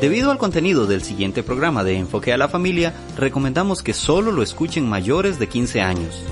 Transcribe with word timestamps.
Debido 0.00 0.30
al 0.30 0.38
contenido 0.38 0.86
del 0.86 1.02
siguiente 1.02 1.42
programa 1.42 1.84
de 1.84 1.98
Enfoque 1.98 2.32
a 2.32 2.38
la 2.38 2.48
Familia, 2.48 2.94
recomendamos 3.18 3.82
que 3.82 3.92
solo 3.92 4.32
lo 4.32 4.42
escuchen 4.42 4.88
mayores 4.88 5.38
de 5.38 5.46
15 5.46 5.82
años. 5.82 6.22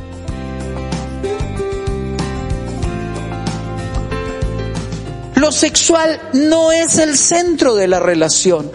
Lo 5.34 5.52
sexual 5.52 6.18
no 6.32 6.72
es 6.72 6.96
el 6.96 7.14
centro 7.14 7.74
de 7.74 7.88
la 7.88 8.00
relación. 8.00 8.72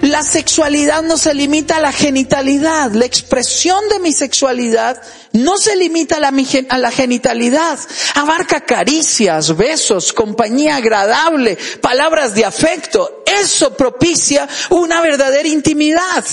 La 0.00 0.22
sexualidad 0.22 1.02
no 1.02 1.16
se 1.16 1.32
limita 1.32 1.78
a 1.78 1.80
la 1.80 1.92
genitalidad. 1.92 2.92
La 2.92 3.06
expresión 3.06 3.88
de 3.88 3.98
mi 4.00 4.12
sexualidad 4.12 5.00
no 5.32 5.56
se 5.56 5.74
limita 5.76 6.16
a 6.16 6.20
la, 6.20 6.32
a 6.68 6.78
la, 6.78 6.90
genitalidad. 6.90 7.78
Abarca 8.14 8.60
caricias, 8.60 9.56
besos, 9.56 10.12
compañía 10.12 10.76
agradable, 10.76 11.56
palabras 11.80 12.34
de 12.34 12.44
afecto. 12.44 13.23
Eso 13.40 13.76
propicia 13.76 14.48
una 14.70 15.00
verdadera 15.00 15.48
intimidad. 15.48 16.24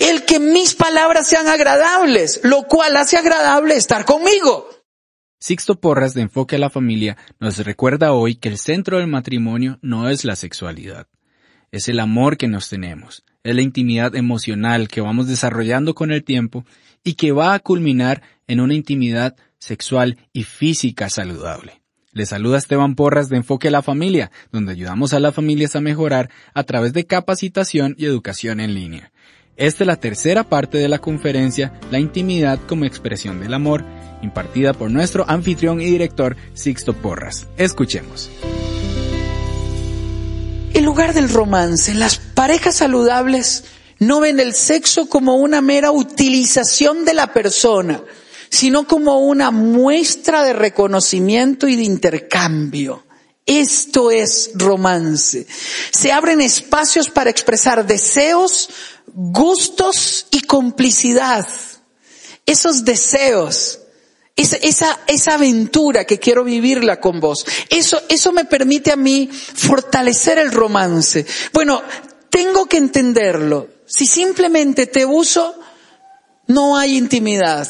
El 0.00 0.24
que 0.24 0.38
mis 0.38 0.74
palabras 0.74 1.26
sean 1.26 1.48
agradables, 1.48 2.40
lo 2.44 2.64
cual 2.64 2.96
hace 2.96 3.16
agradable 3.16 3.74
estar 3.74 4.04
conmigo. 4.04 4.68
Sixto 5.40 5.80
Porras 5.80 6.14
de 6.14 6.22
Enfoque 6.22 6.54
a 6.54 6.58
la 6.60 6.70
Familia 6.70 7.16
nos 7.40 7.58
recuerda 7.58 8.12
hoy 8.12 8.36
que 8.36 8.48
el 8.48 8.58
centro 8.58 8.98
del 8.98 9.08
matrimonio 9.08 9.78
no 9.82 10.08
es 10.08 10.24
la 10.24 10.36
sexualidad, 10.36 11.08
es 11.72 11.88
el 11.88 11.98
amor 11.98 12.36
que 12.36 12.46
nos 12.46 12.68
tenemos, 12.68 13.24
es 13.42 13.56
la 13.56 13.62
intimidad 13.62 14.14
emocional 14.14 14.86
que 14.86 15.00
vamos 15.00 15.26
desarrollando 15.26 15.96
con 15.96 16.12
el 16.12 16.22
tiempo 16.22 16.64
y 17.02 17.14
que 17.14 17.32
va 17.32 17.54
a 17.54 17.58
culminar 17.58 18.22
en 18.46 18.60
una 18.60 18.74
intimidad 18.74 19.34
sexual 19.58 20.16
y 20.32 20.44
física 20.44 21.10
saludable. 21.10 21.81
Le 22.14 22.26
saluda 22.26 22.58
Esteban 22.58 22.94
Porras 22.94 23.30
de 23.30 23.38
Enfoque 23.38 23.68
a 23.68 23.70
la 23.70 23.80
Familia, 23.80 24.30
donde 24.52 24.72
ayudamos 24.72 25.14
a 25.14 25.18
las 25.18 25.34
familias 25.34 25.76
a 25.76 25.80
mejorar 25.80 26.28
a 26.52 26.62
través 26.64 26.92
de 26.92 27.06
capacitación 27.06 27.94
y 27.96 28.04
educación 28.04 28.60
en 28.60 28.74
línea. 28.74 29.12
Esta 29.56 29.84
es 29.84 29.86
la 29.86 29.96
tercera 29.96 30.44
parte 30.44 30.76
de 30.76 30.88
la 30.88 30.98
conferencia 30.98 31.72
La 31.90 31.98
intimidad 31.98 32.58
como 32.68 32.84
expresión 32.84 33.40
del 33.40 33.54
amor, 33.54 33.82
impartida 34.20 34.74
por 34.74 34.90
nuestro 34.90 35.24
anfitrión 35.26 35.80
y 35.80 35.86
director 35.86 36.36
Sixto 36.52 36.92
Porras. 36.92 37.48
Escuchemos. 37.56 38.30
En 40.74 40.84
lugar 40.84 41.14
del 41.14 41.30
romance, 41.30 41.94
las 41.94 42.18
parejas 42.18 42.74
saludables 42.74 43.64
no 43.98 44.20
ven 44.20 44.38
el 44.38 44.52
sexo 44.52 45.08
como 45.08 45.36
una 45.36 45.62
mera 45.62 45.90
utilización 45.90 47.06
de 47.06 47.14
la 47.14 47.32
persona, 47.32 48.02
sino 48.52 48.86
como 48.86 49.18
una 49.20 49.50
muestra 49.50 50.44
de 50.44 50.52
reconocimiento 50.52 51.68
y 51.68 51.76
de 51.76 51.84
intercambio. 51.84 53.02
Esto 53.46 54.10
es 54.10 54.50
romance. 54.54 55.46
Se 55.90 56.12
abren 56.12 56.42
espacios 56.42 57.08
para 57.08 57.30
expresar 57.30 57.86
deseos, 57.86 58.68
gustos 59.06 60.26
y 60.30 60.42
complicidad. 60.42 61.48
Esos 62.44 62.84
deseos, 62.84 63.80
esa, 64.36 64.56
esa, 64.56 65.00
esa 65.06 65.34
aventura 65.34 66.04
que 66.04 66.18
quiero 66.18 66.44
vivirla 66.44 67.00
con 67.00 67.20
vos. 67.20 67.46
Eso, 67.70 68.02
eso 68.10 68.32
me 68.32 68.44
permite 68.44 68.92
a 68.92 68.96
mí 68.96 69.30
fortalecer 69.32 70.38
el 70.38 70.52
romance. 70.52 71.24
Bueno, 71.54 71.82
tengo 72.28 72.66
que 72.66 72.76
entenderlo. 72.76 73.68
Si 73.86 74.04
simplemente 74.04 74.86
te 74.86 75.06
uso, 75.06 75.58
no 76.48 76.76
hay 76.76 76.98
intimidad. 76.98 77.66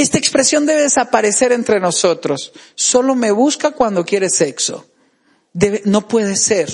Esta 0.00 0.16
expresión 0.16 0.64
debe 0.64 0.84
desaparecer 0.84 1.52
entre 1.52 1.78
nosotros. 1.78 2.54
Solo 2.74 3.14
me 3.14 3.32
busca 3.32 3.72
cuando 3.72 4.02
quiere 4.02 4.30
sexo. 4.30 4.86
no 5.84 6.08
puede 6.08 6.36
ser. 6.36 6.70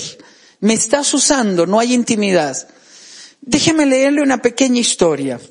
Me 0.61 0.73
estás 0.73 1.13
usando, 1.13 1.65
no 1.65 1.77
hay 1.77 1.93
intimidad. 1.93 2.55
Déjeme 3.41 3.85
leerle 3.85 4.21
una 4.21 4.41
pequeña 4.41 4.79
historia. 4.79 5.41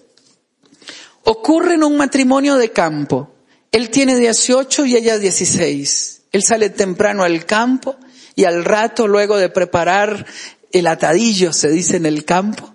Ocurre 1.24 1.74
en 1.74 1.84
un 1.84 1.98
matrimonio 1.98 2.54
de 2.54 2.72
campo. 2.72 3.34
Él 3.70 3.90
tiene 3.90 4.16
18 4.16 4.86
y 4.86 4.96
ella 4.96 5.18
16. 5.18 6.22
Él 6.32 6.42
sale 6.42 6.70
temprano 6.70 7.24
al 7.24 7.44
campo 7.44 7.96
y 8.34 8.44
al 8.44 8.64
rato, 8.64 9.06
luego 9.06 9.36
de 9.36 9.50
preparar 9.50 10.24
el 10.72 10.86
atadillo, 10.86 11.52
se 11.52 11.68
dice 11.68 11.98
en 11.98 12.06
el 12.06 12.24
campo, 12.24 12.72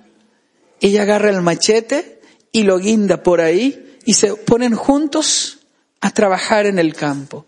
ella 0.79 1.01
agarra 1.01 1.31
el 1.31 1.41
machete 1.41 2.21
y 2.51 2.61
lo 2.61 2.77
guinda 2.77 3.23
por 3.23 3.41
ahí 3.41 3.87
y 4.05 4.13
se 4.13 4.35
ponen 4.35 4.75
juntos 4.75 5.59
a 5.99 6.11
trabajar 6.11 6.65
en 6.65 6.79
el 6.79 6.93
campo. 6.93 7.45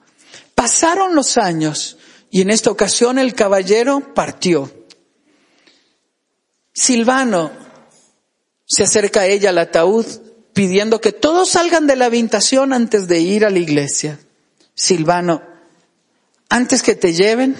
Pasaron 0.55 1.15
los 1.15 1.37
años 1.37 1.97
y 2.29 2.41
en 2.41 2.49
esta 2.49 2.71
ocasión 2.71 3.17
el 3.17 3.33
caballero 3.33 4.13
partió. 4.13 4.71
Silvano 6.73 7.51
se 8.65 8.83
acerca 8.83 9.21
a 9.21 9.27
ella 9.27 9.49
al 9.49 9.57
ataúd 9.57 10.05
pidiendo 10.53 11.01
que 11.01 11.11
todos 11.11 11.49
salgan 11.49 11.87
de 11.87 11.95
la 11.95 12.05
habitación 12.05 12.73
antes 12.73 13.07
de 13.07 13.19
ir 13.19 13.45
a 13.45 13.49
la 13.49 13.59
iglesia. 13.59 14.19
Silvano, 14.75 15.41
antes 16.49 16.83
que 16.83 16.95
te 16.95 17.13
lleven, 17.13 17.55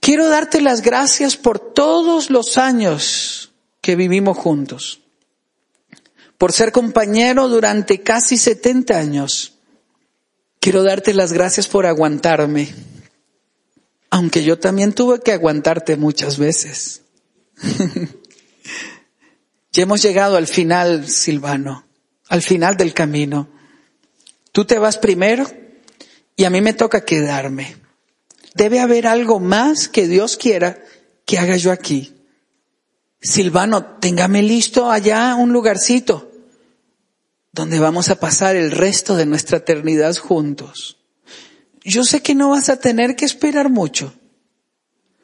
quiero 0.00 0.28
darte 0.28 0.60
las 0.60 0.82
gracias 0.82 1.36
por 1.36 1.58
todos 1.58 2.30
los 2.30 2.58
años 2.58 3.52
que 3.80 3.96
vivimos 3.96 4.36
juntos 4.36 5.03
por 6.38 6.52
ser 6.52 6.72
compañero 6.72 7.48
durante 7.48 8.00
casi 8.00 8.36
70 8.36 8.98
años. 8.98 9.54
Quiero 10.60 10.82
darte 10.82 11.12
las 11.14 11.32
gracias 11.32 11.68
por 11.68 11.86
aguantarme, 11.86 12.74
aunque 14.10 14.44
yo 14.44 14.58
también 14.58 14.92
tuve 14.92 15.20
que 15.20 15.32
aguantarte 15.32 15.96
muchas 15.96 16.38
veces. 16.38 17.02
ya 19.72 19.82
hemos 19.82 20.02
llegado 20.02 20.36
al 20.36 20.46
final, 20.46 21.06
Silvano, 21.08 21.84
al 22.28 22.42
final 22.42 22.76
del 22.76 22.94
camino. 22.94 23.48
Tú 24.52 24.64
te 24.64 24.78
vas 24.78 24.96
primero 24.96 25.46
y 26.36 26.44
a 26.44 26.50
mí 26.50 26.60
me 26.60 26.72
toca 26.72 27.04
quedarme. 27.04 27.76
Debe 28.54 28.80
haber 28.80 29.06
algo 29.06 29.40
más 29.40 29.88
que 29.88 30.06
Dios 30.06 30.36
quiera 30.36 30.82
que 31.26 31.38
haga 31.38 31.56
yo 31.56 31.72
aquí. 31.72 32.13
Silvano, 33.24 33.96
téngame 34.00 34.42
listo 34.42 34.90
allá 34.90 35.34
un 35.34 35.50
lugarcito 35.50 36.30
donde 37.52 37.78
vamos 37.78 38.10
a 38.10 38.20
pasar 38.20 38.54
el 38.54 38.70
resto 38.70 39.16
de 39.16 39.24
nuestra 39.24 39.58
eternidad 39.58 40.14
juntos. 40.16 40.98
Yo 41.82 42.04
sé 42.04 42.20
que 42.20 42.34
no 42.34 42.50
vas 42.50 42.68
a 42.68 42.76
tener 42.76 43.16
que 43.16 43.24
esperar 43.24 43.70
mucho. 43.70 44.12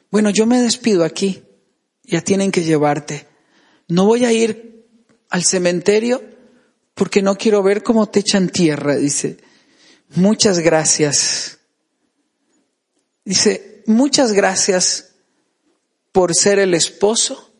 Bueno, 0.09 0.31
yo 0.31 0.47
me 0.47 0.59
despido 0.59 1.03
aquí. 1.03 1.43
Ya 2.03 2.21
tienen 2.21 2.51
que 2.51 2.63
llevarte. 2.63 3.27
No 3.87 4.05
voy 4.05 4.25
a 4.25 4.31
ir 4.31 4.87
al 5.29 5.43
cementerio 5.43 6.23
porque 6.95 7.21
no 7.21 7.35
quiero 7.35 7.61
ver 7.61 7.83
cómo 7.83 8.09
te 8.09 8.21
echan 8.21 8.49
tierra, 8.49 8.95
dice. 8.95 9.37
Muchas 10.15 10.57
gracias. 10.57 11.59
Dice, 13.23 13.83
muchas 13.85 14.31
gracias 14.31 15.11
por 16.11 16.33
ser 16.33 16.57
el 16.57 16.73
esposo 16.73 17.50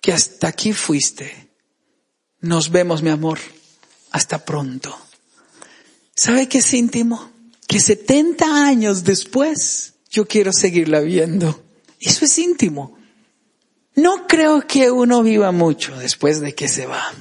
que 0.00 0.12
hasta 0.12 0.48
aquí 0.48 0.72
fuiste. 0.72 1.50
Nos 2.40 2.70
vemos, 2.70 3.02
mi 3.02 3.10
amor. 3.10 3.38
Hasta 4.10 4.44
pronto. 4.44 4.96
¿Sabe 6.14 6.48
qué 6.48 6.58
es 6.58 6.74
íntimo? 6.74 7.30
Que 7.66 7.80
70 7.80 8.66
años 8.66 9.04
después 9.04 9.94
yo 10.10 10.26
quiero 10.26 10.52
seguirla 10.52 11.00
viendo. 11.00 11.62
Eso 12.00 12.24
es 12.24 12.38
íntimo. 12.38 12.98
No 13.94 14.26
creo 14.26 14.66
que 14.66 14.90
uno 14.90 15.22
viva 15.22 15.52
mucho 15.52 15.96
después 15.98 16.40
de 16.40 16.54
que 16.54 16.68
se 16.68 16.86
va. 16.86 17.12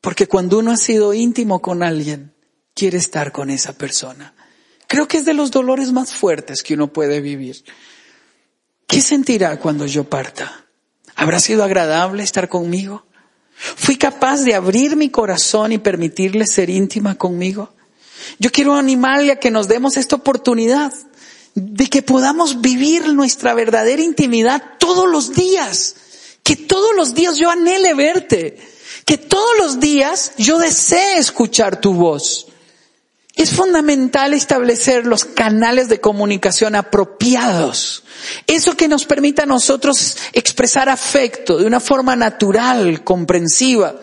Porque 0.00 0.26
cuando 0.26 0.58
uno 0.58 0.70
ha 0.70 0.76
sido 0.76 1.12
íntimo 1.12 1.60
con 1.60 1.82
alguien, 1.82 2.32
quiere 2.74 2.98
estar 2.98 3.32
con 3.32 3.50
esa 3.50 3.72
persona. 3.76 4.34
Creo 4.86 5.08
que 5.08 5.18
es 5.18 5.24
de 5.24 5.34
los 5.34 5.50
dolores 5.50 5.92
más 5.92 6.14
fuertes 6.14 6.62
que 6.62 6.74
uno 6.74 6.92
puede 6.92 7.20
vivir. 7.20 7.62
¿Qué 8.86 9.02
sentirá 9.02 9.58
cuando 9.58 9.84
yo 9.84 10.04
parta? 10.04 10.67
¿Habrá 11.18 11.40
sido 11.40 11.64
agradable 11.64 12.22
estar 12.22 12.48
conmigo? 12.48 13.04
¿Fui 13.56 13.96
capaz 13.96 14.44
de 14.44 14.54
abrir 14.54 14.94
mi 14.94 15.10
corazón 15.10 15.72
y 15.72 15.78
permitirle 15.78 16.46
ser 16.46 16.70
íntima 16.70 17.16
conmigo? 17.16 17.70
Yo 18.38 18.52
quiero 18.52 18.76
animarle 18.76 19.32
a 19.32 19.40
que 19.40 19.50
nos 19.50 19.66
demos 19.66 19.96
esta 19.96 20.14
oportunidad 20.14 20.92
de 21.56 21.88
que 21.88 22.02
podamos 22.02 22.60
vivir 22.60 23.12
nuestra 23.14 23.52
verdadera 23.52 24.00
intimidad 24.00 24.62
todos 24.78 25.10
los 25.10 25.34
días. 25.34 25.96
Que 26.44 26.54
todos 26.54 26.94
los 26.94 27.14
días 27.14 27.36
yo 27.36 27.50
anhele 27.50 27.94
verte. 27.94 28.56
Que 29.04 29.18
todos 29.18 29.58
los 29.58 29.80
días 29.80 30.34
yo 30.38 30.60
desee 30.60 31.18
escuchar 31.18 31.80
tu 31.80 31.94
voz. 31.94 32.46
Es 33.38 33.52
fundamental 33.52 34.34
establecer 34.34 35.06
los 35.06 35.24
canales 35.24 35.88
de 35.88 36.00
comunicación 36.00 36.74
apropiados. 36.74 38.02
Eso 38.48 38.76
que 38.76 38.88
nos 38.88 39.04
permita 39.04 39.44
a 39.44 39.46
nosotros 39.46 40.16
expresar 40.32 40.88
afecto 40.88 41.56
de 41.56 41.64
una 41.64 41.78
forma 41.78 42.16
natural, 42.16 43.04
comprensiva, 43.04 43.94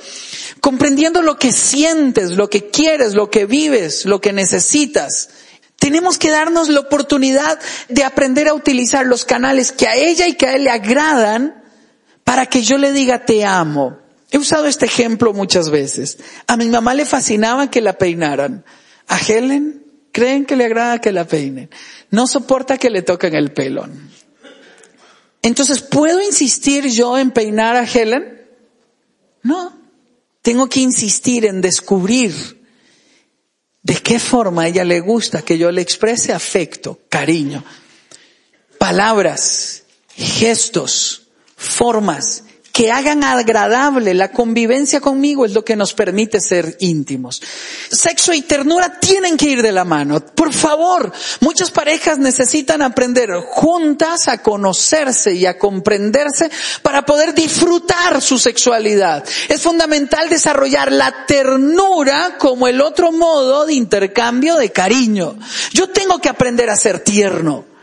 comprendiendo 0.61 1.21
lo 1.21 1.37
que 1.37 1.51
sientes, 1.51 2.31
lo 2.31 2.49
que 2.49 2.69
quieres, 2.69 3.13
lo 3.13 3.29
que 3.29 3.45
vives, 3.45 4.05
lo 4.05 4.21
que 4.21 4.31
necesitas. 4.31 5.27
Tenemos 5.75 6.17
que 6.17 6.31
darnos 6.31 6.69
la 6.69 6.79
oportunidad 6.79 7.59
de 7.89 8.05
aprender 8.05 8.47
a 8.47 8.53
utilizar 8.53 9.05
los 9.05 9.25
canales 9.25 9.73
que 9.73 9.89
a 9.89 9.97
ella 9.97 10.29
y 10.29 10.35
que 10.35 10.47
a 10.47 10.55
él 10.55 10.63
le 10.63 10.69
agradan 10.71 11.61
para 12.23 12.45
que 12.45 12.63
yo 12.63 12.77
le 12.77 12.93
diga 12.93 13.25
te 13.25 13.43
amo. 13.43 13.97
He 14.31 14.38
usado 14.38 14.65
este 14.67 14.85
ejemplo 14.85 15.33
muchas 15.33 15.69
veces. 15.69 16.19
A 16.47 16.55
mi 16.55 16.69
mamá 16.69 16.93
le 16.93 17.05
fascinaba 17.05 17.69
que 17.69 17.81
la 17.81 17.97
peinaran. 17.97 18.63
A 19.07 19.17
Helen 19.19 19.83
creen 20.11 20.45
que 20.45 20.55
le 20.55 20.65
agrada 20.65 20.99
que 20.99 21.11
la 21.11 21.25
peinen. 21.25 21.69
No 22.11 22.27
soporta 22.27 22.77
que 22.77 22.89
le 22.89 23.01
toquen 23.01 23.35
el 23.35 23.51
pelo. 23.51 23.87
Entonces, 25.41 25.81
¿puedo 25.81 26.21
insistir 26.21 26.87
yo 26.87 27.17
en 27.17 27.31
peinar 27.31 27.75
a 27.75 27.85
Helen? 27.85 28.41
No. 29.43 29.77
Tengo 30.41 30.67
que 30.69 30.79
insistir 30.79 31.45
en 31.45 31.61
descubrir 31.61 32.63
de 33.83 33.95
qué 33.95 34.19
forma 34.19 34.67
ella 34.67 34.83
le 34.83 34.99
gusta 34.99 35.43
que 35.43 35.59
yo 35.59 35.71
le 35.71 35.81
exprese 35.81 36.33
afecto, 36.33 37.01
cariño, 37.07 37.63
palabras, 38.79 39.83
gestos, 40.15 41.27
formas 41.55 42.43
que 42.75 42.92
hagan 42.92 43.24
agradable 43.24 44.13
la 44.13 44.33
convivencia 44.33 45.00
conmigo 45.00 45.45
es 45.45 45.54
lo 45.54 45.63
que 45.63 45.77
nos 45.77 45.94
permite 45.94 46.42
ser 46.42 46.75
íntimos. 46.81 47.42
Sexo 47.89 48.33
y 48.33 48.42
ternura 48.42 49.00
tienen 49.00 49.38
que 49.38 49.45
ir 49.45 49.62
de 49.62 49.72
la 49.72 49.86
mano. 49.86 50.19
Por 50.19 50.51
favor, 50.51 51.10
muchas 51.39 51.72
parejas 51.72 52.18
necesitan 52.18 52.81
aprender 52.81 53.31
juntas 53.48 54.27
a 54.27 54.39
conocerse 54.39 55.33
y 55.33 55.45
a 55.45 55.57
comprenderse 55.57 56.51
para 56.81 57.06
poder 57.06 57.33
disfrutar 57.33 58.22
su 58.22 58.38
sexualidad. 58.38 59.24
Es 59.48 59.62
fundamental 59.62 60.27
desarrollar 60.27 60.92
la 60.92 61.25
ternura 61.25 62.36
como 62.38 62.68
el 62.68 62.81
otro 62.81 63.13
modo 63.13 63.66
de 63.66 63.74
intercambio 63.74 64.57
de 64.57 64.74
cariño. 64.74 65.39
Yo 65.72 65.88
tengo 65.92 66.19
que 66.19 66.27
aprender 66.27 66.69
a 66.69 66.75
ser 66.75 67.00
tierno 67.00 67.75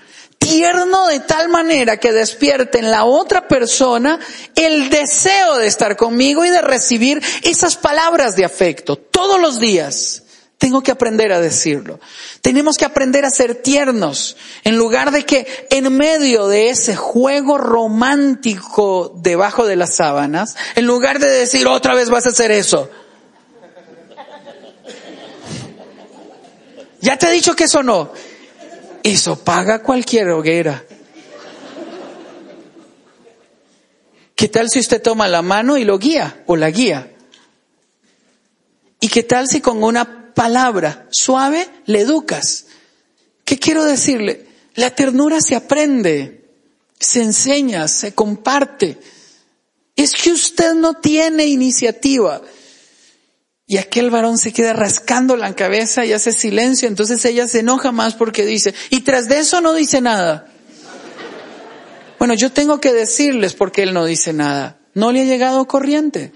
tierno 0.43 1.07
de 1.07 1.21
tal 1.21 1.49
manera 1.49 1.99
que 1.99 2.13
despierte 2.13 2.79
en 2.79 2.91
la 2.91 3.05
otra 3.05 3.47
persona 3.49 4.19
el 4.55 4.91
deseo 4.91 5.59
de 5.59 5.67
estar 5.67 5.97
conmigo 5.97 6.45
y 6.45 6.51
de 6.51 6.61
recibir 6.61 7.23
esas 7.43 7.77
palabras 7.77 8.37
de 8.37 8.45
afecto 8.45 8.97
todos 8.97 9.41
los 9.41 9.61
días. 9.61 10.25
Tengo 10.59 10.83
que 10.83 10.93
aprender 10.93 11.33
a 11.33 11.41
decirlo. 11.41 11.99
Tenemos 12.41 12.77
que 12.77 12.85
aprender 12.85 13.25
a 13.25 13.31
ser 13.31 13.57
tiernos 13.57 14.37
en 14.63 14.77
lugar 14.77 15.11
de 15.11 15.25
que 15.25 15.67
en 15.71 15.93
medio 15.97 16.47
de 16.47 16.71
ese 16.71 16.95
juego 16.95 17.59
romántico 17.59 19.13
debajo 19.17 19.67
de 19.67 19.77
las 19.77 19.97
sábanas, 19.97 20.55
en 20.77 20.87
lugar 20.87 21.19
de 21.19 21.31
decir 21.31 21.67
otra 21.67 21.95
vez 21.95 22.11
vas 22.11 22.27
a 22.27 22.31
hacer 22.31 22.53
eso. 22.53 22.89
Ya 27.01 27.19
te 27.19 27.27
he 27.27 27.33
dicho 27.33 27.57
que 27.57 27.65
eso 27.65 27.83
no. 27.83 28.13
Eso 29.03 29.37
paga 29.37 29.83
cualquier 29.83 30.31
hoguera. 30.31 30.85
¿Qué 34.37 34.49
tal 34.49 34.71
si 34.71 34.81
usted 34.81 35.03
toma 35.03 35.29
la 35.29 35.43
mano 35.43 35.77
y 35.77 35.85
lo 35.85 35.99
guía 35.99 36.43
o 36.47 36.57
la 36.57 36.71
guía? 36.71 37.13
¿Y 39.01 39.09
qué 39.09 39.23
tal 39.23 39.49
si 39.49 39.61
con 39.61 39.83
una 39.83 40.35
palabra 40.35 41.07
suave 41.11 41.69
le 41.87 42.01
educas? 42.01 42.67
¿Qué 43.45 43.59
quiero 43.59 43.85
decirle? 43.85 44.47
La 44.75 44.95
ternura 44.95 45.41
se 45.41 45.55
aprende, 45.55 46.45
se 46.99 47.23
enseña, 47.23 47.89
se 47.89 48.15
comparte. 48.15 48.99
Es 49.97 50.15
que 50.15 50.33
usted 50.33 50.75
no 50.75 50.95
tiene 50.95 51.45
iniciativa. 51.47 52.41
Y 53.73 53.79
aquel 53.79 54.11
varón 54.11 54.37
se 54.37 54.53
queda 54.53 54.75
rascando 54.75 55.35
la 55.35 55.55
cabeza 55.55 56.05
y 56.05 56.13
hace 56.13 56.33
silencio, 56.33 56.89
entonces 56.89 57.25
ella 57.25 57.49
se 57.49 57.61
enoja 57.61 57.91
más 57.91 58.13
porque 58.13 58.45
dice, 58.45 58.75
y 58.91 59.01
tras 59.01 59.31
de 59.31 59.39
eso 59.39 59.63
no 59.63 59.73
dice 59.73 60.03
nada. 60.03 60.47
Bueno, 62.19 62.35
yo 62.35 62.53
tengo 62.53 62.83
que 62.83 62.93
decirles 62.93 63.55
porque 63.55 63.83
él 63.85 63.95
no 63.95 64.05
dice 64.05 64.35
nada. 64.35 64.77
No 64.93 65.11
le 65.11 65.23
ha 65.23 65.25
llegado 65.25 65.67
corriente. 65.67 66.35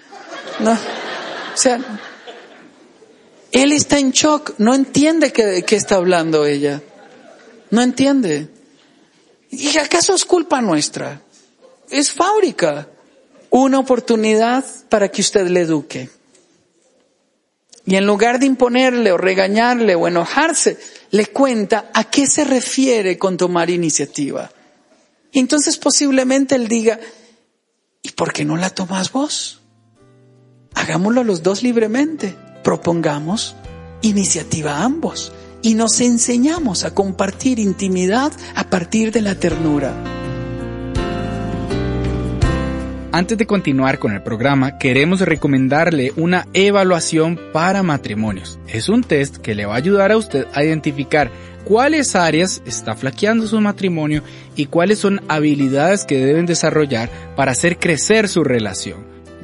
No. 0.61 0.73
O 0.73 1.57
sea, 1.57 1.79
él 3.53 3.73
está 3.73 3.99
en 3.99 4.13
shock, 4.13 4.55
no 4.57 4.75
entiende 4.75 5.29
de 5.29 5.63
qué 5.63 5.77
está 5.77 5.97
hablando 5.97 6.47
ella. 6.47 6.81
No 7.71 7.83
entiende. 7.83 8.49
¿Y 9.51 9.77
acaso 9.77 10.15
es 10.15 10.25
culpa 10.25 10.63
nuestra? 10.63 11.21
Es 11.91 12.11
fábrica. 12.13 12.89
Una 13.51 13.79
oportunidad 13.79 14.65
para 14.89 15.11
que 15.11 15.21
usted 15.21 15.49
le 15.49 15.61
eduque. 15.61 16.16
Y 17.87 17.95
en 17.95 18.05
lugar 18.05 18.41
de 18.41 18.47
imponerle 18.47 19.13
o 19.13 19.17
regañarle 19.17 19.95
o 19.95 20.09
enojarse, 20.09 20.77
le 21.13 21.27
cuenta 21.27 21.91
a 21.95 22.05
qué 22.05 22.27
se 22.27 22.45
refiere 22.45 23.17
con 23.17 23.37
tomar 23.37 23.71
iniciativa. 23.71 24.51
Entonces 25.33 25.79
posiblemente 25.79 26.57
él 26.57 26.67
diga, 26.67 26.99
¿y 28.03 28.11
por 28.11 28.33
qué 28.33 28.45
no 28.45 28.57
la 28.57 28.71
tomas 28.71 29.13
vos? 29.13 29.61
Hagámoslo 30.75 31.23
los 31.23 31.43
dos 31.43 31.63
libremente. 31.63 32.35
Propongamos 32.65 33.55
iniciativa 34.03 34.79
a 34.79 34.85
ambos 34.85 35.33
y 35.63 35.75
nos 35.75 36.01
enseñamos 36.01 36.85
a 36.85 36.95
compartir 36.95 37.59
intimidad 37.59 38.33
a 38.55 38.69
partir 38.69 39.13
de 39.13 39.21
la 39.21 39.37
ternura. 39.37 40.26
Antes 43.17 43.39
de 43.39 43.47
continuar 43.47 43.99
con 43.99 44.13
el 44.13 44.23
programa, 44.23 44.77
queremos 44.77 45.23
recomendarle 45.23 46.13
una 46.17 46.47
evaluación 46.53 47.41
para 47.51 47.83
matrimonios. 47.83 48.59
Es 48.69 48.91
un 48.91 49.03
test 49.03 49.39
que 49.39 49.55
le 49.55 49.65
va 49.65 49.73
a 49.73 49.79
ayudar 49.79 50.13
a 50.13 50.19
usted 50.19 50.47
a 50.53 50.63
identificar 50.63 51.31
cuáles 51.65 52.15
áreas 52.15 52.61
está 52.67 52.95
flaqueando 52.95 53.47
su 53.47 53.59
matrimonio 53.59 54.23
y 54.55 54.67
cuáles 54.67 54.99
son 54.99 55.23
habilidades 55.29 56.05
que 56.05 56.23
deben 56.23 56.45
desarrollar 56.45 57.09
para 57.37 57.53
hacer 57.53 57.79
crecer 57.79 58.29
su 58.29 58.45
relación. 58.45 59.16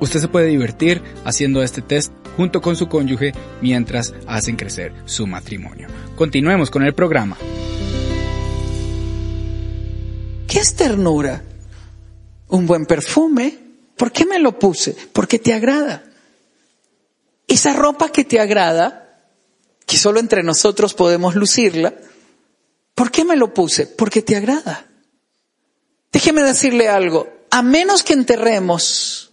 Usted 0.00 0.20
se 0.20 0.28
puede 0.28 0.46
divertir 0.46 1.02
haciendo 1.24 1.62
este 1.62 1.82
test 1.82 2.12
junto 2.36 2.60
con 2.60 2.76
su 2.76 2.88
cónyuge 2.88 3.32
mientras 3.62 4.14
hacen 4.26 4.56
crecer 4.56 4.92
su 5.06 5.26
matrimonio. 5.26 5.88
Continuemos 6.16 6.70
con 6.70 6.82
el 6.82 6.94
programa. 6.94 7.36
¿Qué 10.46 10.58
es 10.58 10.74
ternura? 10.74 11.42
Un 12.48 12.66
buen 12.66 12.86
perfume. 12.86 13.58
¿Por 13.96 14.12
qué 14.12 14.26
me 14.26 14.38
lo 14.38 14.58
puse? 14.58 14.94
Porque 15.12 15.38
te 15.38 15.54
agrada. 15.54 16.04
Esa 17.48 17.72
ropa 17.72 18.10
que 18.10 18.24
te 18.24 18.40
agrada, 18.40 19.22
que 19.86 19.96
solo 19.96 20.20
entre 20.20 20.42
nosotros 20.42 20.94
podemos 20.94 21.34
lucirla, 21.34 21.94
¿por 22.94 23.10
qué 23.10 23.24
me 23.24 23.36
lo 23.36 23.54
puse? 23.54 23.86
Porque 23.86 24.20
te 24.22 24.36
agrada. 24.36 24.86
Déjeme 26.12 26.42
decirle 26.42 26.88
algo. 26.88 27.28
A 27.50 27.62
menos 27.62 28.02
que 28.02 28.12
enterremos 28.12 29.25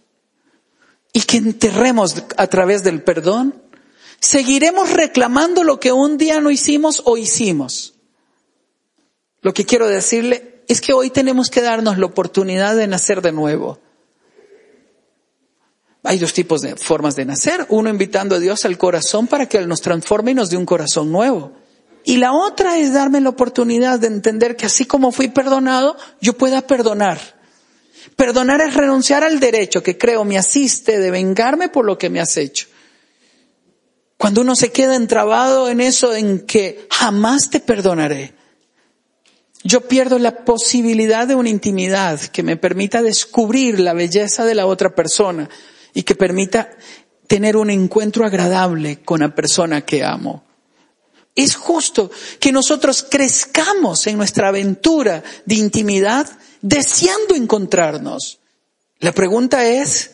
y 1.14 1.22
que 1.22 1.38
enterremos 1.38 2.16
a 2.36 2.46
través 2.48 2.82
del 2.82 3.02
perdón, 3.02 3.54
seguiremos 4.18 4.90
reclamando 4.90 5.62
lo 5.62 5.78
que 5.78 5.92
un 5.92 6.18
día 6.18 6.40
no 6.40 6.50
hicimos 6.50 7.02
o 7.06 7.16
hicimos. 7.16 7.94
Lo 9.40 9.54
que 9.54 9.64
quiero 9.64 9.86
decirle 9.86 10.64
es 10.66 10.80
que 10.80 10.92
hoy 10.92 11.10
tenemos 11.10 11.50
que 11.50 11.62
darnos 11.62 11.98
la 11.98 12.06
oportunidad 12.06 12.74
de 12.74 12.88
nacer 12.88 13.22
de 13.22 13.30
nuevo. 13.30 13.78
Hay 16.02 16.18
dos 16.18 16.34
tipos 16.34 16.62
de 16.62 16.74
formas 16.74 17.14
de 17.14 17.24
nacer. 17.24 17.64
Uno 17.68 17.90
invitando 17.90 18.34
a 18.34 18.40
Dios 18.40 18.64
al 18.64 18.76
corazón 18.76 19.28
para 19.28 19.48
que 19.48 19.58
Él 19.58 19.68
nos 19.68 19.82
transforme 19.82 20.32
y 20.32 20.34
nos 20.34 20.50
dé 20.50 20.56
un 20.56 20.66
corazón 20.66 21.12
nuevo. 21.12 21.52
Y 22.04 22.16
la 22.16 22.32
otra 22.32 22.78
es 22.78 22.92
darme 22.92 23.20
la 23.20 23.28
oportunidad 23.28 24.00
de 24.00 24.08
entender 24.08 24.56
que 24.56 24.66
así 24.66 24.84
como 24.84 25.12
fui 25.12 25.28
perdonado, 25.28 25.96
yo 26.20 26.32
pueda 26.32 26.66
perdonar 26.66 27.20
Perdonar 28.16 28.60
es 28.60 28.74
renunciar 28.74 29.24
al 29.24 29.40
derecho 29.40 29.82
que 29.82 29.98
creo 29.98 30.24
me 30.24 30.38
asiste 30.38 30.98
de 30.98 31.10
vengarme 31.10 31.68
por 31.68 31.84
lo 31.84 31.98
que 31.98 32.10
me 32.10 32.20
has 32.20 32.36
hecho. 32.36 32.66
Cuando 34.16 34.40
uno 34.40 34.54
se 34.54 34.70
queda 34.70 34.96
entrabado 34.96 35.68
en 35.68 35.80
eso, 35.80 36.14
en 36.14 36.40
que 36.40 36.86
jamás 36.90 37.50
te 37.50 37.60
perdonaré, 37.60 38.34
yo 39.64 39.82
pierdo 39.88 40.18
la 40.18 40.44
posibilidad 40.44 41.26
de 41.26 41.34
una 41.34 41.48
intimidad 41.48 42.20
que 42.20 42.42
me 42.42 42.56
permita 42.56 43.02
descubrir 43.02 43.80
la 43.80 43.94
belleza 43.94 44.44
de 44.44 44.54
la 44.54 44.66
otra 44.66 44.94
persona 44.94 45.48
y 45.94 46.02
que 46.02 46.14
permita 46.14 46.70
tener 47.26 47.56
un 47.56 47.70
encuentro 47.70 48.26
agradable 48.26 49.00
con 49.02 49.20
la 49.20 49.34
persona 49.34 49.80
que 49.80 50.04
amo. 50.04 50.44
Es 51.34 51.56
justo 51.56 52.10
que 52.38 52.52
nosotros 52.52 53.06
crezcamos 53.10 54.06
en 54.06 54.18
nuestra 54.18 54.48
aventura 54.48 55.22
de 55.46 55.54
intimidad 55.56 56.28
deseando 56.64 57.34
encontrarnos. 57.34 58.40
La 58.98 59.12
pregunta 59.12 59.66
es, 59.66 60.12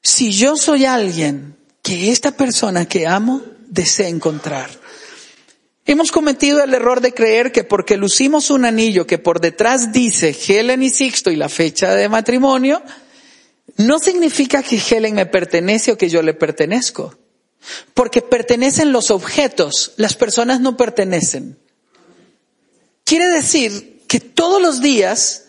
si 0.00 0.30
yo 0.30 0.56
soy 0.56 0.84
alguien 0.84 1.56
que 1.82 2.12
esta 2.12 2.30
persona 2.30 2.86
que 2.86 3.08
amo 3.08 3.42
desea 3.66 4.08
encontrar, 4.08 4.70
Hemos 5.84 6.12
cometido 6.12 6.62
el 6.62 6.72
error 6.74 7.00
de 7.00 7.12
creer 7.12 7.50
que 7.50 7.64
porque 7.64 7.96
lucimos 7.96 8.50
un 8.50 8.64
anillo 8.64 9.04
que 9.04 9.18
por 9.18 9.40
detrás 9.40 9.92
dice 9.92 10.32
Helen 10.46 10.80
y 10.84 10.90
Sixto 10.90 11.32
y 11.32 11.34
la 11.34 11.48
fecha 11.48 11.92
de 11.96 12.08
matrimonio, 12.08 12.80
no 13.78 13.98
significa 13.98 14.62
que 14.62 14.78
Helen 14.78 15.16
me 15.16 15.26
pertenece 15.26 15.90
o 15.90 15.98
que 15.98 16.08
yo 16.08 16.22
le 16.22 16.34
pertenezco. 16.34 17.18
Porque 17.94 18.22
pertenecen 18.22 18.92
los 18.92 19.10
objetos, 19.10 19.94
las 19.96 20.14
personas 20.14 20.60
no 20.60 20.76
pertenecen. 20.76 21.58
Quiere 23.02 23.26
decir 23.26 24.01
que 24.12 24.20
todos 24.20 24.60
los 24.60 24.82
días 24.82 25.44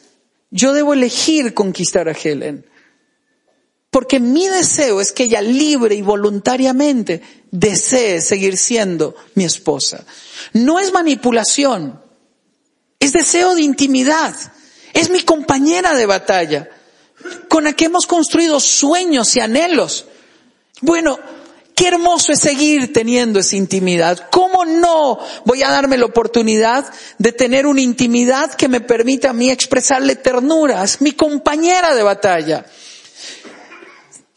yo 0.50 0.72
debo 0.72 0.94
elegir 0.94 1.54
conquistar 1.54 2.08
a 2.08 2.14
Helen. 2.14 2.66
Porque 3.90 4.22
mi 4.22 4.48
deseo 4.48 5.02
es 5.02 5.12
que 5.12 5.26
ella 5.26 5.42
libre 5.42 5.96
y 5.96 6.02
voluntariamente 6.02 7.22
desee 7.52 8.22
seguir 8.22 8.56
siendo 8.56 9.18
mi 9.36 9.44
esposa. 9.44 10.06
No 10.54 10.80
es 10.80 10.94
manipulación, 10.94 12.02
es 13.02 13.12
deseo 13.12 13.54
de 13.54 13.64
intimidad, 13.64 14.34
es 14.94 15.10
mi 15.10 15.24
compañera 15.24 15.94
de 15.94 16.06
batalla, 16.06 16.70
con 17.50 17.66
la 17.66 17.74
que 17.74 17.84
hemos 17.84 18.08
construido 18.08 18.62
sueños 18.62 19.36
y 19.36 19.42
anhelos. 19.42 20.06
Bueno, 20.80 21.20
qué 21.76 21.90
hermoso 21.90 22.32
es 22.32 22.40
seguir 22.40 22.94
teniendo 22.94 23.42
esa 23.42 23.58
intimidad. 23.58 24.30
¿Cómo 24.54 24.66
no 24.66 25.20
voy 25.46 25.64
a 25.64 25.72
darme 25.72 25.98
la 25.98 26.06
oportunidad 26.06 26.86
de 27.18 27.32
tener 27.32 27.66
una 27.66 27.82
intimidad 27.82 28.54
que 28.54 28.68
me 28.68 28.82
permita 28.82 29.32
a 29.32 29.34
mí 29.34 29.50
expresarle 29.50 30.16
ternuras, 30.16 31.02
mi 31.02 31.14
compañera 31.14 31.96
de 31.96 32.04
batalla? 32.04 32.64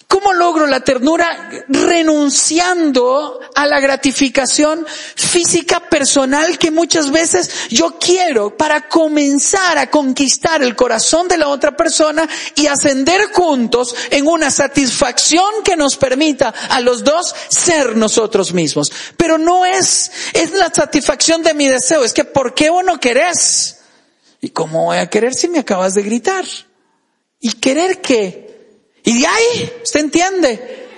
¿Cómo 0.08 0.32
logro 0.32 0.68
la 0.68 0.80
ternura 0.80 1.50
renunciando 1.68 3.40
a 3.56 3.66
la 3.66 3.80
gratificación 3.80 4.86
física 5.16 5.80
personal 5.80 6.58
que 6.58 6.70
muchas 6.70 7.10
veces 7.10 7.68
yo 7.70 7.98
quiero 7.98 8.56
para 8.56 8.88
comenzar 8.88 9.78
a 9.78 9.90
conquistar 9.90 10.62
el 10.62 10.76
corazón 10.76 11.26
de 11.26 11.38
la 11.38 11.48
otra 11.48 11.76
persona 11.76 12.28
y 12.54 12.68
ascender 12.68 13.32
juntos 13.32 13.96
en 14.10 14.28
una 14.28 14.52
satisfacción 14.52 15.64
que 15.64 15.76
nos 15.76 15.96
permita 15.96 16.54
a 16.68 16.80
los 16.80 17.02
dos 17.02 17.34
ser 17.48 17.96
nosotros 17.96 18.52
mismos? 18.52 18.92
Pero 19.16 19.38
no 19.38 19.66
es, 19.66 20.12
es 20.34 20.52
la 20.52 20.72
satisfacción 20.72 21.42
de 21.42 21.52
mi 21.52 21.66
deseo, 21.66 22.04
es 22.04 22.12
que 22.12 22.24
¿por 22.24 22.54
qué 22.54 22.70
vos 22.70 22.84
no 22.84 23.00
querés? 23.00 23.80
¿Y 24.40 24.50
cómo 24.50 24.84
voy 24.84 24.98
a 24.98 25.10
querer 25.10 25.34
si 25.34 25.48
me 25.48 25.58
acabas 25.58 25.94
de 25.94 26.02
gritar? 26.02 26.44
¿Y 27.40 27.52
querer 27.54 28.00
qué? 28.00 28.45
Y 29.06 29.20
de 29.20 29.26
ahí, 29.26 29.72
¿usted 29.84 30.00
entiende? 30.00 30.88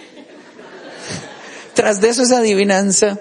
Tras 1.74 2.00
de 2.00 2.08
eso 2.08 2.22
es 2.22 2.32
adivinanza. 2.32 3.20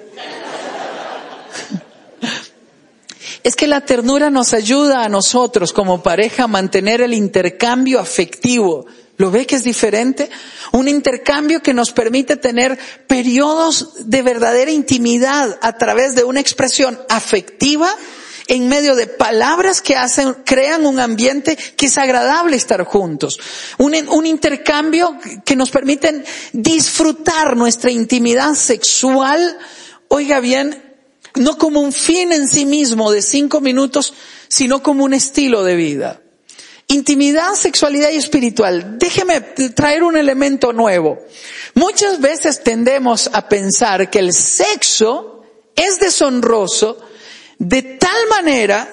Es 3.43 3.57
que 3.57 3.67
la 3.67 3.81
ternura 3.81 4.29
nos 4.29 4.53
ayuda 4.53 5.03
a 5.03 5.09
nosotros 5.09 5.73
como 5.73 6.01
pareja 6.01 6.45
a 6.45 6.47
mantener 6.47 7.01
el 7.01 7.13
intercambio 7.13 7.99
afectivo. 7.99 8.85
¿Lo 9.17 9.29
ve 9.29 9.45
que 9.45 9.57
es 9.57 9.65
diferente? 9.65 10.29
Un 10.71 10.87
intercambio 10.87 11.61
que 11.61 11.73
nos 11.73 11.91
permite 11.91 12.37
tener 12.37 12.79
periodos 13.07 14.09
de 14.09 14.21
verdadera 14.21 14.71
intimidad 14.71 15.59
a 15.61 15.77
través 15.77 16.15
de 16.15 16.23
una 16.23 16.39
expresión 16.39 16.97
afectiva 17.09 17.93
en 18.47 18.67
medio 18.67 18.95
de 18.95 19.07
palabras 19.07 19.81
que 19.81 19.95
crean 20.45 20.85
un 20.85 20.99
ambiente 20.99 21.57
que 21.75 21.87
es 21.87 21.97
agradable 21.97 22.55
estar 22.55 22.83
juntos. 22.83 23.39
Un, 23.77 23.95
un 24.09 24.25
intercambio 24.25 25.17
que 25.45 25.55
nos 25.55 25.69
permiten 25.69 26.23
disfrutar 26.53 27.55
nuestra 27.57 27.91
intimidad 27.91 28.53
sexual, 28.55 29.57
oiga 30.07 30.39
bien, 30.39 30.83
no 31.35 31.57
como 31.57 31.81
un 31.81 31.93
fin 31.93 32.31
en 32.31 32.47
sí 32.47 32.65
mismo 32.65 33.11
de 33.11 33.21
cinco 33.21 33.61
minutos, 33.61 34.13
sino 34.47 34.81
como 34.81 35.03
un 35.03 35.13
estilo 35.13 35.63
de 35.63 35.75
vida. 35.75 36.21
Intimidad, 36.89 37.53
sexualidad 37.55 38.11
y 38.11 38.15
espiritual. 38.15 38.97
Déjeme 38.97 39.41
traer 39.41 40.03
un 40.03 40.15
elemento 40.15 40.71
nuevo. 40.71 41.19
Muchas 41.73 42.21
veces 42.21 42.63
tendemos 42.63 43.29
a 43.33 43.49
pensar 43.49 44.09
que 44.09 44.19
el 44.19 44.31
sexo 44.31 45.43
es 45.75 45.99
deshonroso 45.99 46.97
de 47.59 47.81
tal 47.81 48.27
manera 48.29 48.91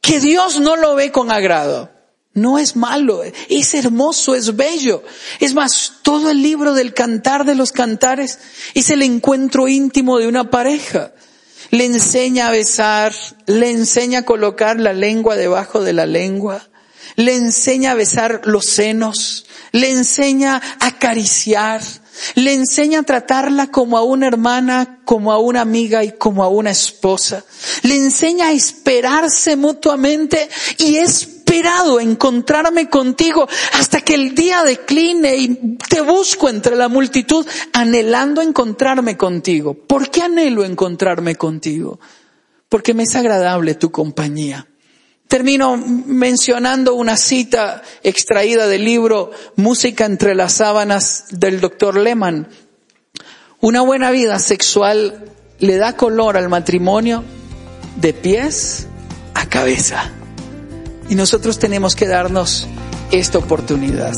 que 0.00 0.20
Dios 0.20 0.60
no 0.60 0.76
lo 0.76 0.94
ve 0.94 1.10
con 1.12 1.30
agrado. 1.30 1.90
No 2.34 2.58
es 2.58 2.76
malo, 2.76 3.22
es 3.24 3.74
hermoso, 3.74 4.34
es 4.34 4.56
bello. 4.56 5.02
Es 5.38 5.52
más, 5.52 5.94
todo 6.02 6.30
el 6.30 6.42
libro 6.42 6.72
del 6.72 6.94
cantar 6.94 7.44
de 7.44 7.54
los 7.54 7.72
cantares 7.72 8.38
es 8.72 8.88
el 8.88 9.02
encuentro 9.02 9.68
íntimo 9.68 10.18
de 10.18 10.28
una 10.28 10.50
pareja. 10.50 11.12
Le 11.70 11.84
enseña 11.84 12.48
a 12.48 12.52
besar, 12.52 13.12
le 13.46 13.70
enseña 13.70 14.20
a 14.20 14.24
colocar 14.24 14.80
la 14.80 14.94
lengua 14.94 15.36
debajo 15.36 15.82
de 15.82 15.92
la 15.92 16.06
lengua, 16.06 16.68
le 17.16 17.34
enseña 17.34 17.92
a 17.92 17.94
besar 17.94 18.42
los 18.44 18.64
senos, 18.64 19.46
le 19.72 19.90
enseña 19.90 20.60
a 20.78 20.86
acariciar, 20.86 21.82
le 22.34 22.52
enseña 22.52 23.00
a 23.00 23.02
tratarla 23.04 23.68
como 23.68 23.96
a 23.96 24.02
una 24.02 24.26
hermana, 24.26 25.00
como 25.04 25.32
a 25.32 25.38
una 25.38 25.62
amiga 25.62 26.04
y 26.04 26.12
como 26.12 26.44
a 26.44 26.48
una 26.48 26.70
esposa. 26.70 27.44
Le 27.82 27.96
enseña 27.96 28.48
a 28.48 28.52
esperarse 28.52 29.56
mutuamente 29.56 30.48
y 30.78 30.96
he 30.96 31.02
esperado 31.02 32.00
encontrarme 32.00 32.88
contigo 32.88 33.48
hasta 33.72 34.00
que 34.00 34.14
el 34.14 34.34
día 34.34 34.62
decline 34.62 35.36
y 35.36 35.76
te 35.88 36.00
busco 36.02 36.48
entre 36.48 36.76
la 36.76 36.88
multitud 36.88 37.46
anhelando 37.72 38.42
encontrarme 38.42 39.16
contigo. 39.16 39.74
¿Por 39.74 40.10
qué 40.10 40.22
anhelo 40.22 40.64
encontrarme 40.64 41.34
contigo? 41.36 41.98
Porque 42.68 42.94
me 42.94 43.02
es 43.02 43.14
agradable 43.16 43.74
tu 43.74 43.90
compañía. 43.90 44.66
Termino 45.32 45.78
mencionando 45.78 46.92
una 46.92 47.16
cita 47.16 47.80
extraída 48.02 48.66
del 48.66 48.84
libro 48.84 49.30
Música 49.56 50.04
entre 50.04 50.34
las 50.34 50.52
sábanas 50.52 51.24
del 51.30 51.58
doctor 51.58 51.96
Lehman. 51.96 52.48
Una 53.58 53.80
buena 53.80 54.10
vida 54.10 54.38
sexual 54.38 55.24
le 55.58 55.78
da 55.78 55.96
color 55.96 56.36
al 56.36 56.50
matrimonio 56.50 57.24
de 57.96 58.12
pies 58.12 58.88
a 59.32 59.46
cabeza. 59.46 60.10
Y 61.08 61.14
nosotros 61.14 61.58
tenemos 61.58 61.96
que 61.96 62.06
darnos 62.06 62.68
esta 63.10 63.38
oportunidad. 63.38 64.12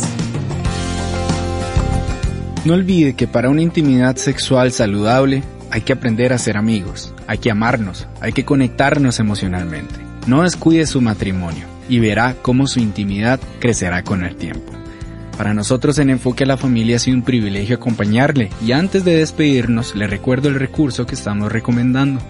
No 2.64 2.74
olvide 2.74 3.14
que 3.14 3.28
para 3.28 3.50
una 3.50 3.62
intimidad 3.62 4.16
sexual 4.16 4.72
saludable 4.72 5.44
hay 5.70 5.82
que 5.82 5.92
aprender 5.92 6.32
a 6.32 6.38
ser 6.38 6.56
amigos, 6.56 7.14
hay 7.28 7.38
que 7.38 7.52
amarnos, 7.52 8.08
hay 8.20 8.32
que 8.32 8.44
conectarnos 8.44 9.20
emocionalmente. 9.20 10.03
No 10.26 10.42
descuide 10.42 10.86
su 10.86 11.00
matrimonio 11.00 11.66
y 11.88 11.98
verá 11.98 12.36
cómo 12.40 12.66
su 12.66 12.80
intimidad 12.80 13.40
crecerá 13.60 14.02
con 14.02 14.24
el 14.24 14.36
tiempo. 14.36 14.72
Para 15.36 15.52
nosotros 15.52 15.98
en 15.98 16.10
Enfoque 16.10 16.44
a 16.44 16.46
la 16.46 16.56
Familia 16.56 16.96
ha 16.96 17.00
sido 17.00 17.16
un 17.16 17.24
privilegio 17.24 17.76
acompañarle 17.76 18.50
y 18.64 18.72
antes 18.72 19.04
de 19.04 19.16
despedirnos 19.16 19.94
le 19.96 20.06
recuerdo 20.06 20.48
el 20.48 20.54
recurso 20.54 21.06
que 21.06 21.14
estamos 21.14 21.50
recomendando. 21.50 22.20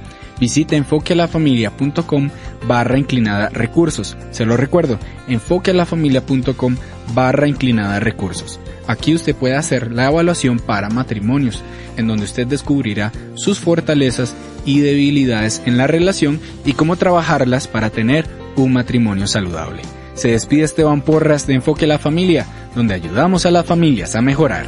Visite 0.41 0.75
enfoquealafamilia.com 0.77 2.31
barra 2.67 2.99
inclinada 2.99 3.51
recursos. 3.51 4.17
Se 4.31 4.45
lo 4.45 4.57
recuerdo, 4.57 4.99
enfoquealafamilia.com 5.29 6.77
barra 7.15 7.47
inclinada 7.47 8.01
recursos. 8.01 8.59
Aquí 8.87 9.15
usted 9.15 9.37
puede 9.37 9.55
hacer 9.55 9.93
la 9.93 10.07
evaluación 10.07 10.59
para 10.59 10.91
matrimonios, 10.91 11.63
en 11.97 12.07
donde 12.07 12.25
usted 12.25 12.47
descubrirá 12.47 13.13
sus 13.35 13.61
fortalezas 13.61 14.35
y 14.65 14.81
debilidades 14.81 15.63
en 15.67 15.77
la 15.77 15.87
relación 15.87 16.41
y 16.65 16.73
cómo 16.73 16.97
trabajarlas 16.97 17.69
para 17.69 17.91
tener 17.91 18.27
un 18.57 18.73
matrimonio 18.73 19.27
saludable. 19.27 19.83
Se 20.15 20.29
despide 20.29 20.63
Esteban 20.63 21.03
Porras 21.03 21.47
de 21.47 21.55
Enfoque 21.55 21.87
a 21.87 21.89
la 21.89 21.99
Familia, 21.99 22.47
donde 22.75 22.95
ayudamos 22.95 23.47
a 23.47 23.51
las 23.51 23.67
familias 23.67 24.15
a 24.15 24.23
mejorar. 24.23 24.67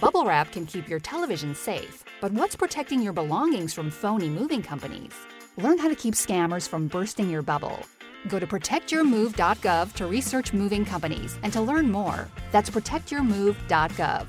Bubble 0.00 0.24
wrap 0.24 0.52
can 0.52 0.64
keep 0.64 0.88
your 0.88 1.00
television 1.00 1.54
safe, 1.54 2.04
but 2.20 2.32
what's 2.32 2.56
protecting 2.56 3.02
your 3.02 3.12
belongings 3.12 3.74
from 3.74 3.90
phony 3.90 4.28
moving 4.28 4.62
companies? 4.62 5.14
Learn 5.58 5.78
how 5.78 5.88
to 5.88 5.96
keep 5.96 6.14
scammers 6.14 6.68
from 6.68 6.86
bursting 6.86 7.28
your 7.28 7.42
bubble. 7.42 7.80
Go 8.28 8.38
to 8.38 8.46
protectyourmove.gov 8.46 9.92
to 9.94 10.06
research 10.06 10.52
moving 10.52 10.84
companies 10.84 11.36
and 11.42 11.52
to 11.52 11.60
learn 11.60 11.90
more. 11.90 12.28
That's 12.52 12.70
protectyourmove.gov. 12.70 14.26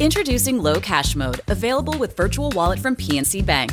Introducing 0.00 0.58
Low 0.58 0.80
Cash 0.80 1.14
Mode, 1.14 1.40
available 1.46 1.96
with 1.96 2.16
Virtual 2.16 2.50
Wallet 2.50 2.80
from 2.80 2.96
PNC 2.96 3.46
Bank, 3.46 3.72